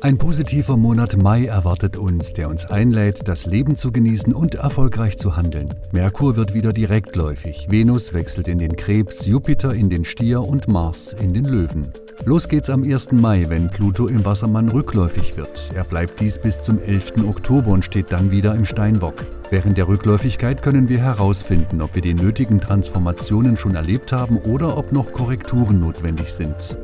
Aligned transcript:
Ein 0.00 0.16
positiver 0.16 0.76
Monat 0.76 1.20
Mai 1.20 1.46
erwartet 1.46 1.96
uns, 1.96 2.32
der 2.32 2.48
uns 2.48 2.64
einlädt, 2.66 3.26
das 3.26 3.46
Leben 3.46 3.76
zu 3.76 3.90
genießen 3.90 4.32
und 4.32 4.54
erfolgreich 4.54 5.18
zu 5.18 5.36
handeln. 5.36 5.74
Merkur 5.90 6.36
wird 6.36 6.54
wieder 6.54 6.72
direktläufig, 6.72 7.66
Venus 7.68 8.14
wechselt 8.14 8.46
in 8.46 8.60
den 8.60 8.76
Krebs, 8.76 9.26
Jupiter 9.26 9.74
in 9.74 9.90
den 9.90 10.04
Stier 10.04 10.42
und 10.42 10.68
Mars 10.68 11.14
in 11.14 11.34
den 11.34 11.44
Löwen. 11.44 11.88
Los 12.24 12.48
geht's 12.48 12.70
am 12.70 12.84
1. 12.84 13.10
Mai, 13.12 13.46
wenn 13.48 13.70
Pluto 13.70 14.06
im 14.06 14.24
Wassermann 14.24 14.68
rückläufig 14.68 15.36
wird. 15.36 15.72
Er 15.74 15.82
bleibt 15.82 16.20
dies 16.20 16.38
bis 16.38 16.60
zum 16.60 16.80
11. 16.80 17.24
Oktober 17.28 17.72
und 17.72 17.84
steht 17.84 18.12
dann 18.12 18.30
wieder 18.30 18.54
im 18.54 18.66
Steinbock. 18.66 19.26
Während 19.50 19.78
der 19.78 19.88
Rückläufigkeit 19.88 20.62
können 20.62 20.88
wir 20.88 21.00
herausfinden, 21.00 21.82
ob 21.82 21.96
wir 21.96 22.02
die 22.02 22.14
nötigen 22.14 22.60
Transformationen 22.60 23.56
schon 23.56 23.74
erlebt 23.74 24.12
haben 24.12 24.38
oder 24.38 24.76
ob 24.76 24.92
noch 24.92 25.12
Korrekturen 25.12 25.80
notwendig 25.80 26.32
sind. 26.32 26.76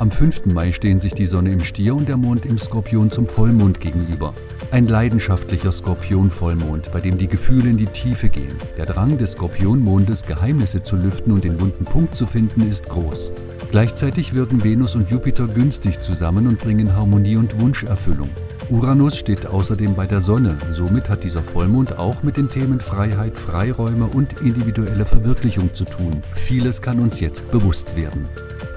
Am 0.00 0.10
5. 0.10 0.46
Mai 0.46 0.72
stehen 0.72 0.98
sich 0.98 1.12
die 1.12 1.26
Sonne 1.26 1.52
im 1.52 1.60
Stier 1.60 1.94
und 1.94 2.08
der 2.08 2.16
Mond 2.16 2.46
im 2.46 2.56
Skorpion 2.56 3.10
zum 3.10 3.26
Vollmond 3.26 3.80
gegenüber. 3.80 4.32
Ein 4.70 4.86
leidenschaftlicher 4.86 5.72
Skorpion-Vollmond, 5.72 6.90
bei 6.90 7.02
dem 7.02 7.18
die 7.18 7.26
Gefühle 7.26 7.68
in 7.68 7.76
die 7.76 7.84
Tiefe 7.84 8.30
gehen. 8.30 8.56
Der 8.78 8.86
Drang 8.86 9.18
des 9.18 9.32
Skorpionmondes, 9.32 10.24
Geheimnisse 10.24 10.82
zu 10.82 10.96
lüften 10.96 11.32
und 11.32 11.44
den 11.44 11.60
wunden 11.60 11.84
Punkt 11.84 12.14
zu 12.14 12.26
finden, 12.26 12.70
ist 12.70 12.88
groß. 12.88 13.30
Gleichzeitig 13.70 14.32
wirken 14.32 14.64
Venus 14.64 14.94
und 14.94 15.10
Jupiter 15.10 15.46
günstig 15.46 16.00
zusammen 16.00 16.46
und 16.46 16.58
bringen 16.58 16.96
Harmonie 16.96 17.36
und 17.36 17.60
Wunscherfüllung. 17.60 18.30
Uranus 18.70 19.18
steht 19.18 19.44
außerdem 19.44 19.96
bei 19.96 20.06
der 20.06 20.22
Sonne, 20.22 20.56
somit 20.72 21.10
hat 21.10 21.24
dieser 21.24 21.42
Vollmond 21.42 21.98
auch 21.98 22.22
mit 22.22 22.38
den 22.38 22.48
Themen 22.48 22.80
Freiheit, 22.80 23.38
Freiräume 23.38 24.06
und 24.06 24.40
individuelle 24.40 25.04
Verwirklichung 25.04 25.74
zu 25.74 25.84
tun. 25.84 26.22
Vieles 26.36 26.80
kann 26.80 27.00
uns 27.00 27.20
jetzt 27.20 27.50
bewusst 27.50 27.96
werden. 27.96 28.26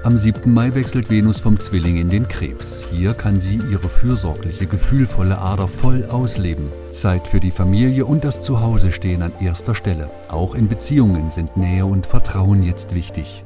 Am 0.04 0.18
7. 0.18 0.54
Mai 0.54 0.76
wechselt 0.76 1.10
Venus 1.10 1.40
vom 1.40 1.58
Zwilling 1.62 1.96
in 1.96 2.10
den 2.10 2.28
Krebs. 2.28 2.86
Hier 2.92 3.14
kann 3.14 3.40
sie 3.40 3.62
ihre 3.72 3.88
fürsorgliche, 3.88 4.68
gefühlvolle 4.68 5.38
Ader 5.38 5.70
voll 5.70 6.04
ausleben. 6.10 6.74
Zeit 6.90 7.26
für 7.26 7.40
die 7.40 7.52
Familie 7.52 8.06
und 8.06 8.26
das 8.26 8.42
Zuhause 8.42 8.92
stehen 8.92 9.22
an 9.22 9.32
erster 9.40 9.74
Stelle. 9.74 10.10
Auch 10.28 10.56
in 10.56 10.68
Beziehungen 10.68 11.30
sind 11.30 11.56
Nähe 11.56 11.86
und 11.86 12.06
Vertrauen 12.06 12.64
jetzt 12.64 12.94
wichtig. 12.94 13.46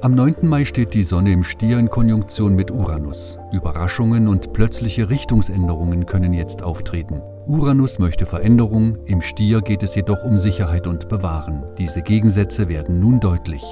Am 0.00 0.14
9. 0.14 0.36
Mai 0.42 0.64
steht 0.64 0.94
die 0.94 1.02
Sonne 1.02 1.32
im 1.32 1.42
Stier 1.42 1.76
in 1.76 1.90
Konjunktion 1.90 2.54
mit 2.54 2.70
Uranus. 2.70 3.36
Überraschungen 3.50 4.28
und 4.28 4.52
plötzliche 4.52 5.10
Richtungsänderungen 5.10 6.06
können 6.06 6.32
jetzt 6.32 6.62
auftreten. 6.62 7.20
Uranus 7.46 7.98
möchte 7.98 8.26
Veränderung, 8.26 8.96
im 9.06 9.22
Stier 9.22 9.60
geht 9.60 9.82
es 9.82 9.96
jedoch 9.96 10.22
um 10.22 10.38
Sicherheit 10.38 10.86
und 10.86 11.08
Bewahren. 11.08 11.64
Diese 11.78 12.02
Gegensätze 12.02 12.68
werden 12.68 13.00
nun 13.00 13.18
deutlich. 13.18 13.64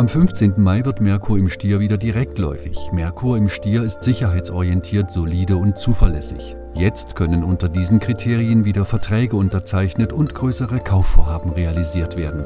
Am 0.00 0.08
15. 0.08 0.54
Mai 0.56 0.82
wird 0.86 1.02
Merkur 1.02 1.36
im 1.36 1.50
Stier 1.50 1.78
wieder 1.78 1.98
direktläufig. 1.98 2.78
Merkur 2.90 3.36
im 3.36 3.50
Stier 3.50 3.82
ist 3.82 4.02
sicherheitsorientiert, 4.02 5.10
solide 5.10 5.58
und 5.58 5.76
zuverlässig. 5.76 6.56
Jetzt 6.72 7.16
können 7.16 7.44
unter 7.44 7.68
diesen 7.68 8.00
Kriterien 8.00 8.64
wieder 8.64 8.86
Verträge 8.86 9.36
unterzeichnet 9.36 10.14
und 10.14 10.34
größere 10.34 10.80
Kaufvorhaben 10.80 11.52
realisiert 11.52 12.16
werden. 12.16 12.44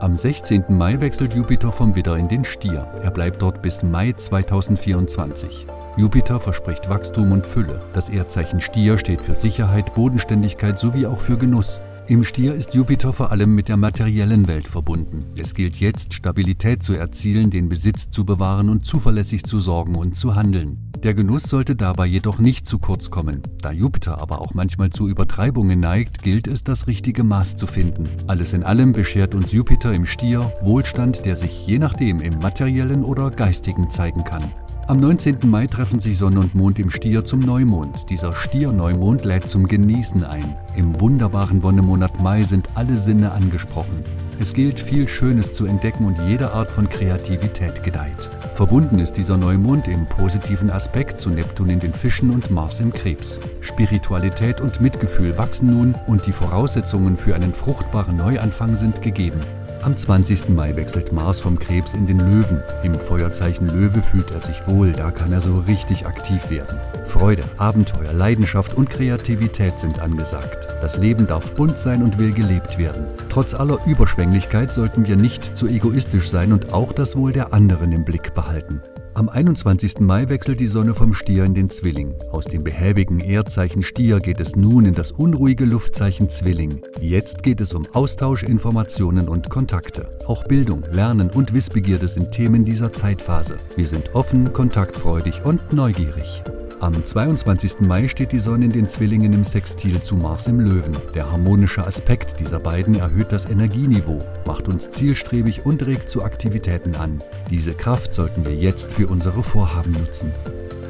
Am 0.00 0.18
16. 0.18 0.64
Mai 0.68 1.00
wechselt 1.00 1.32
Jupiter 1.32 1.72
vom 1.72 1.94
Widder 1.94 2.18
in 2.18 2.28
den 2.28 2.44
Stier. 2.44 2.86
Er 3.02 3.10
bleibt 3.10 3.40
dort 3.40 3.62
bis 3.62 3.82
Mai 3.82 4.12
2024. 4.12 5.66
Jupiter 5.96 6.40
verspricht 6.40 6.90
Wachstum 6.90 7.32
und 7.32 7.46
Fülle. 7.46 7.80
Das 7.94 8.10
Erdzeichen 8.10 8.60
Stier 8.60 8.98
steht 8.98 9.22
für 9.22 9.34
Sicherheit, 9.34 9.94
Bodenständigkeit 9.94 10.78
sowie 10.78 11.06
auch 11.06 11.20
für 11.20 11.38
Genuss. 11.38 11.80
Im 12.08 12.24
Stier 12.24 12.54
ist 12.54 12.74
Jupiter 12.74 13.12
vor 13.12 13.30
allem 13.30 13.54
mit 13.54 13.68
der 13.68 13.76
materiellen 13.76 14.48
Welt 14.48 14.66
verbunden. 14.66 15.24
Es 15.36 15.54
gilt 15.54 15.76
jetzt, 15.76 16.14
Stabilität 16.14 16.82
zu 16.82 16.94
erzielen, 16.94 17.48
den 17.48 17.68
Besitz 17.68 18.10
zu 18.10 18.24
bewahren 18.24 18.68
und 18.68 18.84
zuverlässig 18.84 19.44
zu 19.44 19.60
sorgen 19.60 19.94
und 19.94 20.16
zu 20.16 20.34
handeln. 20.34 20.78
Der 21.04 21.14
Genuss 21.14 21.44
sollte 21.44 21.76
dabei 21.76 22.06
jedoch 22.06 22.38
nicht 22.38 22.66
zu 22.66 22.80
kurz 22.80 23.10
kommen. 23.10 23.42
Da 23.60 23.70
Jupiter 23.70 24.20
aber 24.20 24.40
auch 24.40 24.52
manchmal 24.52 24.90
zu 24.90 25.08
Übertreibungen 25.08 25.78
neigt, 25.78 26.22
gilt 26.22 26.48
es, 26.48 26.64
das 26.64 26.88
richtige 26.88 27.22
Maß 27.22 27.54
zu 27.54 27.68
finden. 27.68 28.08
Alles 28.26 28.52
in 28.52 28.64
allem 28.64 28.92
beschert 28.92 29.34
uns 29.34 29.52
Jupiter 29.52 29.94
im 29.94 30.04
Stier 30.04 30.52
Wohlstand, 30.60 31.24
der 31.24 31.36
sich 31.36 31.66
je 31.66 31.78
nachdem 31.78 32.18
im 32.18 32.40
materiellen 32.40 33.04
oder 33.04 33.30
geistigen 33.30 33.90
zeigen 33.90 34.24
kann. 34.24 34.44
Am 34.92 35.00
19. 35.00 35.38
Mai 35.44 35.66
treffen 35.68 36.00
sich 36.00 36.18
Sonne 36.18 36.40
und 36.40 36.54
Mond 36.54 36.78
im 36.78 36.90
Stier 36.90 37.24
zum 37.24 37.40
Neumond. 37.40 38.10
Dieser 38.10 38.34
Stier-Neumond 38.34 39.24
lädt 39.24 39.48
zum 39.48 39.66
Genießen 39.66 40.22
ein. 40.22 40.54
Im 40.76 41.00
wunderbaren 41.00 41.62
Wonnemonat 41.62 42.20
Mai 42.20 42.42
sind 42.42 42.68
alle 42.74 42.98
Sinne 42.98 43.32
angesprochen. 43.32 44.04
Es 44.38 44.52
gilt, 44.52 44.78
viel 44.78 45.08
Schönes 45.08 45.50
zu 45.54 45.64
entdecken 45.64 46.04
und 46.04 46.18
jede 46.28 46.52
Art 46.52 46.70
von 46.70 46.90
Kreativität 46.90 47.82
gedeiht. 47.82 48.28
Verbunden 48.52 48.98
ist 48.98 49.14
dieser 49.14 49.38
Neumond 49.38 49.88
im 49.88 50.04
positiven 50.04 50.70
Aspekt 50.70 51.18
zu 51.18 51.30
Neptun 51.30 51.70
in 51.70 51.80
den 51.80 51.94
Fischen 51.94 52.28
und 52.28 52.50
Mars 52.50 52.78
im 52.80 52.92
Krebs. 52.92 53.40
Spiritualität 53.62 54.60
und 54.60 54.82
Mitgefühl 54.82 55.38
wachsen 55.38 55.68
nun 55.68 55.94
und 56.06 56.26
die 56.26 56.32
Voraussetzungen 56.32 57.16
für 57.16 57.34
einen 57.34 57.54
fruchtbaren 57.54 58.16
Neuanfang 58.16 58.76
sind 58.76 59.00
gegeben. 59.00 59.40
Am 59.82 59.96
20. 59.96 60.50
Mai 60.50 60.76
wechselt 60.76 61.10
Mars 61.12 61.40
vom 61.40 61.58
Krebs 61.58 61.92
in 61.92 62.06
den 62.06 62.20
Löwen. 62.20 62.62
Im 62.84 62.94
Feuerzeichen 62.94 63.66
Löwe 63.66 64.00
fühlt 64.00 64.30
er 64.30 64.40
sich 64.40 64.64
wohl, 64.68 64.92
da 64.92 65.10
kann 65.10 65.32
er 65.32 65.40
so 65.40 65.58
richtig 65.66 66.06
aktiv 66.06 66.50
werden. 66.50 66.78
Freude, 67.04 67.42
Abenteuer, 67.56 68.12
Leidenschaft 68.12 68.74
und 68.74 68.88
Kreativität 68.90 69.80
sind 69.80 69.98
angesagt. 69.98 70.68
Das 70.80 70.98
Leben 70.98 71.26
darf 71.26 71.54
bunt 71.54 71.78
sein 71.78 72.04
und 72.04 72.20
will 72.20 72.32
gelebt 72.32 72.78
werden. 72.78 73.06
Trotz 73.28 73.54
aller 73.54 73.84
Überschwänglichkeit 73.84 74.70
sollten 74.70 75.04
wir 75.08 75.16
nicht 75.16 75.56
zu 75.56 75.66
egoistisch 75.66 76.30
sein 76.30 76.52
und 76.52 76.72
auch 76.72 76.92
das 76.92 77.16
Wohl 77.16 77.32
der 77.32 77.52
anderen 77.52 77.90
im 77.90 78.04
Blick 78.04 78.34
behalten. 78.34 78.82
Am 79.14 79.28
21. 79.28 80.00
Mai 80.00 80.30
wechselt 80.30 80.58
die 80.58 80.68
Sonne 80.68 80.94
vom 80.94 81.12
Stier 81.12 81.44
in 81.44 81.52
den 81.52 81.68
Zwilling. 81.68 82.14
Aus 82.30 82.46
dem 82.46 82.64
behäbigen 82.64 83.20
Erdzeichen 83.20 83.82
Stier 83.82 84.20
geht 84.20 84.40
es 84.40 84.56
nun 84.56 84.86
in 84.86 84.94
das 84.94 85.12
unruhige 85.12 85.66
Luftzeichen 85.66 86.30
Zwilling. 86.30 86.82
Jetzt 86.98 87.42
geht 87.42 87.60
es 87.60 87.74
um 87.74 87.86
Austausch, 87.92 88.42
Informationen 88.42 89.28
und 89.28 89.50
Kontakte. 89.50 90.18
Auch 90.26 90.44
Bildung, 90.44 90.82
Lernen 90.90 91.28
und 91.28 91.52
Wissbegierde 91.52 92.08
sind 92.08 92.30
Themen 92.30 92.64
dieser 92.64 92.94
Zeitphase. 92.94 93.58
Wir 93.76 93.86
sind 93.86 94.14
offen, 94.14 94.50
kontaktfreudig 94.54 95.44
und 95.44 95.74
neugierig. 95.74 96.42
Am 96.82 97.04
22. 97.04 97.82
Mai 97.82 98.08
steht 98.08 98.32
die 98.32 98.40
Sonne 98.40 98.64
in 98.64 98.72
den 98.72 98.88
Zwillingen 98.88 99.32
im 99.32 99.44
Sextil 99.44 100.00
zu 100.00 100.16
Mars 100.16 100.48
im 100.48 100.58
Löwen. 100.58 100.96
Der 101.14 101.30
harmonische 101.30 101.86
Aspekt 101.86 102.40
dieser 102.40 102.58
beiden 102.58 102.96
erhöht 102.96 103.30
das 103.30 103.46
Energieniveau, 103.46 104.18
macht 104.46 104.66
uns 104.66 104.90
zielstrebig 104.90 105.64
und 105.64 105.86
regt 105.86 106.10
zu 106.10 106.24
Aktivitäten 106.24 106.96
an. 106.96 107.22
Diese 107.50 107.72
Kraft 107.72 108.12
sollten 108.12 108.44
wir 108.44 108.56
jetzt 108.56 108.90
für 108.90 109.06
unsere 109.06 109.44
Vorhaben 109.44 109.92
nutzen. 109.92 110.32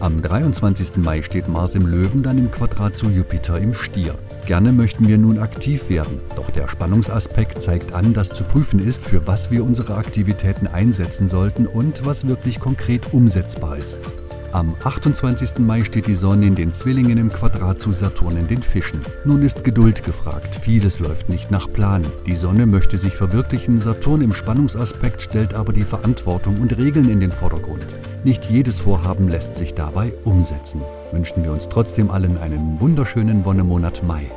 Am 0.01 0.23
23. 0.23 0.97
Mai 0.97 1.21
steht 1.21 1.47
Mars 1.47 1.75
im 1.75 1.85
Löwen 1.85 2.23
dann 2.23 2.39
im 2.39 2.51
Quadrat 2.51 2.97
zu 2.97 3.11
Jupiter 3.11 3.59
im 3.59 3.75
Stier. 3.75 4.15
Gerne 4.47 4.73
möchten 4.73 5.07
wir 5.07 5.19
nun 5.19 5.41
aktiv 5.41 5.91
werden, 5.91 6.23
doch 6.37 6.49
der 6.53 6.69
Spannungsaspekt 6.69 7.61
zeigt 7.61 7.93
an, 7.93 8.15
dass 8.15 8.31
zu 8.31 8.45
prüfen 8.45 8.79
ist, 8.79 9.05
für 9.05 9.27
was 9.27 9.51
wir 9.51 9.63
unsere 9.63 9.97
Aktivitäten 9.97 10.69
einsetzen 10.69 11.29
sollten 11.29 11.67
und 11.67 12.07
was 12.07 12.27
wirklich 12.27 12.61
konkret 12.61 13.13
umsetzbar 13.13 13.77
ist. 13.77 14.01
Am 14.53 14.75
28. 14.85 15.61
Mai 15.61 15.81
steht 15.81 16.07
die 16.07 16.15
Sonne 16.15 16.45
in 16.45 16.55
den 16.55 16.75
Zwillingen 16.75 17.17
im 17.17 17.31
Quadrat 17.31 17.81
zu 17.81 17.95
Saturn 17.95 18.37
in 18.37 18.47
den 18.49 18.63
Fischen. 18.63 19.01
Nun 19.25 19.41
ist 19.41 19.65
Geduld 19.65 20.05
gefragt, 20.05 20.55
vieles 20.55 20.99
läuft 20.99 21.31
nicht 21.31 21.51
nach 21.51 21.73
Plan. 21.73 22.05
Die 22.27 22.37
Sonne 22.37 22.67
möchte 22.67 22.99
sich 22.99 23.15
verwirklichen, 23.15 23.81
Saturn 23.81 24.21
im 24.21 24.35
Spannungsaspekt 24.35 25.23
stellt 25.23 25.55
aber 25.55 25.73
die 25.73 25.81
Verantwortung 25.81 26.59
und 26.61 26.77
Regeln 26.77 27.09
in 27.09 27.21
den 27.21 27.31
Vordergrund. 27.31 27.87
Nicht 28.25 28.51
jedes 28.51 28.79
Vorhaben 28.79 29.29
lässt 29.29 29.57
sich 29.57 29.73
dabei 29.73 30.13
umsetzen. 30.25 30.83
Wünschen 31.13 31.45
wir 31.45 31.53
uns 31.53 31.71
trotzdem 31.71 32.11
allen 32.11 32.37
einen 32.37 32.79
wunderschönen 32.79 33.47
Wonnemonat 33.47 34.03
Mai. 34.03 34.31